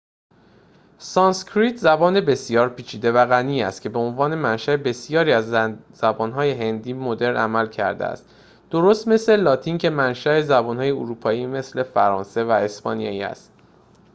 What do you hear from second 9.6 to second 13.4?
که منشاء زبان‌های اروپایی مثل فرانسه و اسپانیایی